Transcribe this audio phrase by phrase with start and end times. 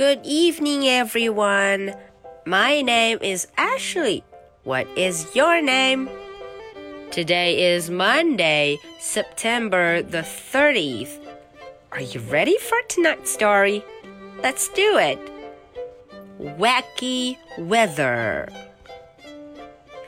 [0.00, 1.92] Good evening, everyone.
[2.46, 4.24] My name is Ashley.
[4.64, 6.08] What is your name?
[7.10, 11.18] Today is Monday, September the 30th.
[11.92, 13.84] Are you ready for tonight's story?
[14.42, 15.18] Let's do it.
[16.40, 18.48] Wacky weather.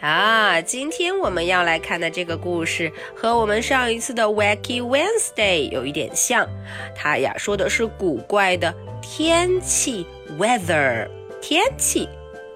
[0.02, 6.44] 啊，今天我们要来看的这个故事和我们上一次的 Wacky Wednesday 有一点像，
[6.92, 10.04] 它呀说的是古怪的天气
[10.40, 11.08] weather
[11.40, 12.08] 天气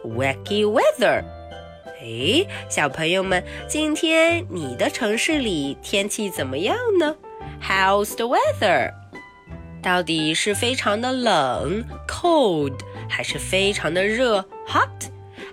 [0.02, 1.22] Wacky weather。
[2.00, 7.14] 哎，小朋友们，今天你的城市里天气怎么样呢
[7.62, 8.92] ？How's the weather？
[9.80, 12.74] 到底是非常的冷 cold，
[13.08, 14.88] 还是非常的热 hot？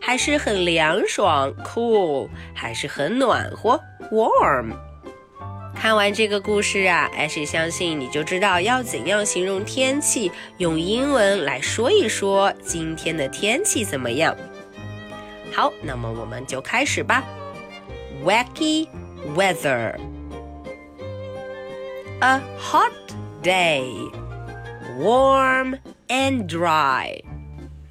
[0.06, 3.80] 还是很凉爽，cool，还是很暖和
[4.12, 4.74] ，warm。
[5.74, 14.36] 看完这个故事啊，艾希相信你就知道要怎样形容天气，用英文来说一说今天的天气怎么样。
[15.54, 17.23] 好，那么我们就开始吧。
[18.26, 18.90] Wacky
[19.38, 19.95] weather.
[22.20, 22.92] A hot
[23.42, 24.12] day,
[25.00, 25.80] warm
[26.10, 27.22] and dry.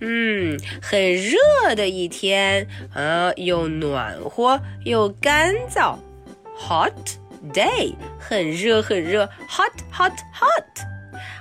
[0.04, 1.38] 嗯，很热
[1.76, 5.96] 的一天啊，又暖和又干燥
[6.58, 6.92] ，hot
[7.52, 10.64] day，很热很热，hot hot hot，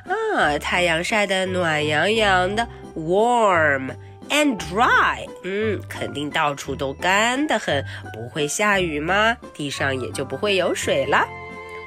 [0.05, 3.95] 啊，太阳晒得暖洋洋的，warm
[4.29, 9.35] and dry，嗯，肯定到处都干得很，不会下雨吗？
[9.55, 11.27] 地上也就不会有水了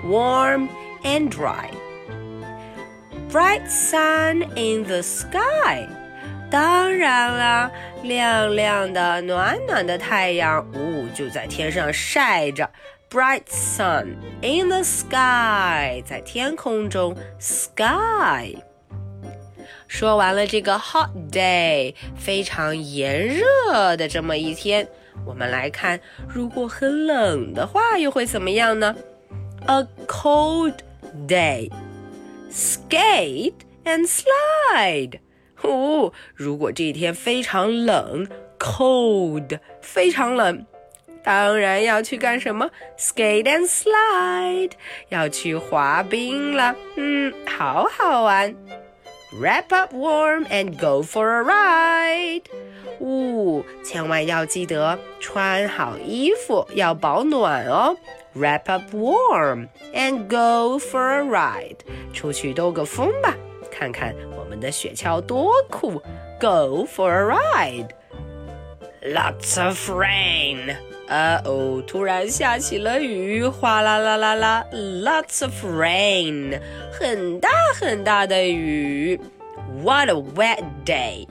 [0.04, 0.66] ，warm
[1.04, 1.70] and dry，bright
[3.68, 5.86] sun in the sky。
[6.49, 7.71] 当然了，
[8.03, 12.69] 亮亮的、暖暖的太阳，呜，就在天上晒着。
[13.09, 18.55] Bright sun in the sky，在天空中，sky。
[19.87, 24.87] 说完了这个 hot day，非常炎热的这么一天，
[25.25, 28.95] 我们来看，如果很冷的话，又会怎么样呢？
[29.65, 30.75] A cold
[31.27, 31.71] day，skate
[33.85, 35.19] and slide。
[35.63, 38.27] 哦，如果这一天非常冷，
[38.57, 40.65] cold，非常冷，
[41.23, 42.69] 当然要去干什么？
[42.97, 44.71] skate and slide，
[45.09, 46.75] 要去滑冰了。
[46.95, 48.55] 嗯，好好玩。
[49.39, 52.45] Wrap up warm and go for a ride。
[52.99, 57.95] 呜，千万要记得穿好衣服，要保暖哦。
[58.35, 61.77] Wrap up warm and go for a ride，
[62.11, 63.35] 出去兜个风吧。
[63.73, 66.01] 看看我们的雪橇多酷！
[66.39, 67.89] Go for a ride.
[69.01, 70.75] Lots of rain.
[71.07, 74.65] 啊哦，突然下起了雨，哗啦啦啦啦！
[74.71, 76.59] Lots of rain，
[76.91, 79.19] 很大很大的雨。
[79.83, 81.27] What a wet day！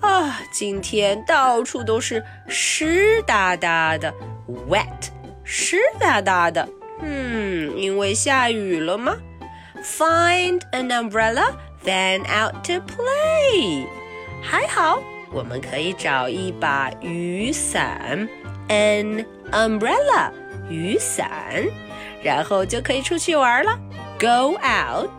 [0.00, 4.12] 啊，今天到处都是湿哒哒的，
[4.68, 5.08] wet，
[5.44, 6.68] 湿哒哒的。
[7.00, 9.16] 嗯，因为下雨了吗？
[9.82, 11.52] Find an umbrella
[11.84, 13.86] Then out to play，
[14.42, 18.28] 还好我们可以找一把雨伞，
[18.68, 20.30] an umbrella，
[20.70, 21.62] 雨伞，
[22.22, 23.78] 然后就可以出去玩了。
[24.18, 25.10] Go out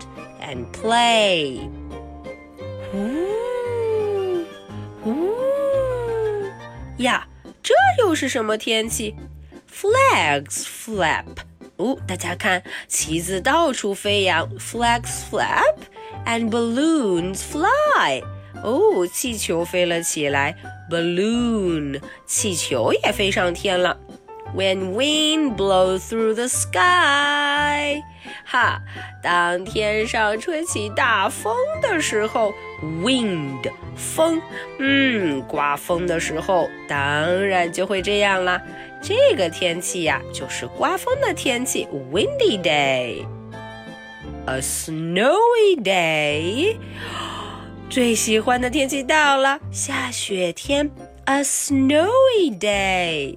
[0.42, 1.70] and play。
[2.94, 4.46] 呜
[5.04, 5.36] 呜
[6.98, 7.28] 呀，
[7.62, 9.16] 这又是什么天气？
[9.72, 11.26] Flags flap。
[11.78, 15.76] 哦，大家看，旗子到处飞扬，flags flap。
[16.26, 18.22] and balloons fly.
[18.64, 20.56] 哦，气球飞了起来，
[20.90, 23.98] balloon 气球也飞上天了。
[24.56, 28.02] When wind blows through the sky，
[28.46, 28.80] 哈，
[29.22, 32.54] 当天上吹起大风的时候，
[33.04, 34.42] wind 风，
[34.80, 38.62] 嗯，刮风的时候，当然就会这样啦。
[39.02, 43.26] 这个天气呀，就是刮风的天气，windy day。
[44.47, 46.77] A snowy day，
[47.89, 50.91] 最喜欢的天气到了，下雪天。
[51.27, 53.37] A snowy day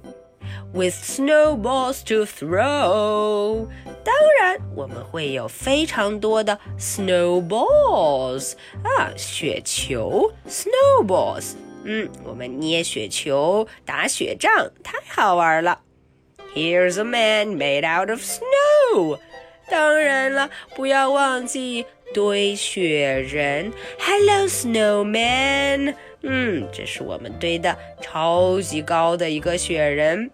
[0.72, 3.68] with snowballs to throw。
[4.02, 11.52] 当然，我们会有非常多的 snowballs 啊，雪球 snowballs。
[11.84, 15.80] 嗯，我们捏雪球、打雪仗，太好玩了。
[16.54, 19.18] Here's a man made out of snow。
[19.70, 23.72] 当然了，不要忘记堆雪人。
[23.98, 25.94] Hello, snowman。
[26.22, 30.30] 嗯，这是我们堆的超级高的一个雪人。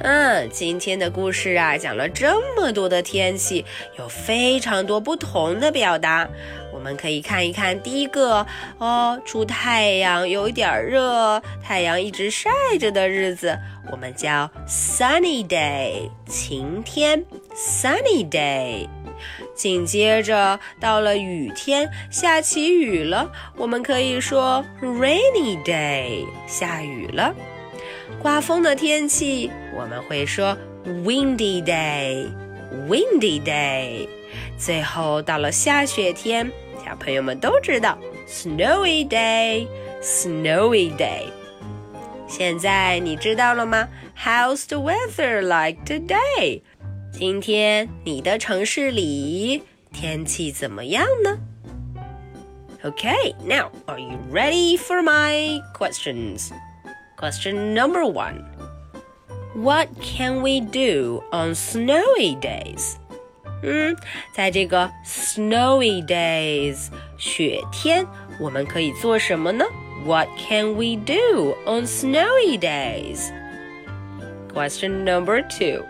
[0.00, 3.64] 嗯，今天的故事啊，讲了这么多的天气，
[3.98, 6.28] 有非常多不同的表达。
[6.72, 8.46] 我们可以看一看第一个
[8.76, 13.58] 哦，出太阳，有一点热，太阳一直晒着的日子，
[13.90, 17.24] 我们叫 sunny day，晴天
[17.56, 18.88] ，sunny day。
[19.54, 27.34] 紧接着到了雨天，下起雨了，我们可以说 rainy day，下雨了。
[28.20, 34.06] 刮风的天气，我们会说 windy day，windy day。
[34.58, 36.52] 最后到了下雪天，
[36.84, 37.96] 小朋友们都知道
[38.28, 41.22] snowy day，snowy day。
[42.28, 43.88] 现在你知道了吗
[44.18, 46.60] ？How's the weather like today？
[47.15, 51.37] 今天你的城市里天气怎么样呢？
[52.83, 56.51] Okay, now are you ready for my questions?
[57.17, 58.43] Question number one
[59.53, 62.95] What can we do on snowy days?
[63.61, 63.95] 嗯，
[64.33, 66.87] 在这个 snowy days
[67.19, 68.07] 雪天，
[68.39, 69.65] 我们可以做什么呢？
[70.03, 73.29] What can we do on snowy days?
[74.51, 75.85] Question number two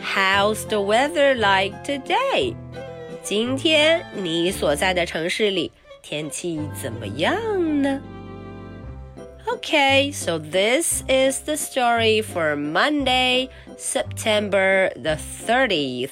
[0.00, 2.54] How's the weather like today?
[3.22, 7.36] 今天你所在的城市里天气怎么样
[7.82, 8.00] 呢？
[9.48, 16.10] Okay, so this is the story for Monday, September the 30th.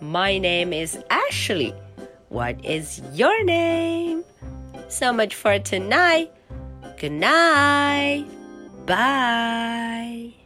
[0.00, 1.74] My name is Ashley.
[2.28, 4.24] What is your name?
[4.88, 6.30] So much for tonight.
[7.00, 8.24] Good night.
[8.86, 10.39] Bye.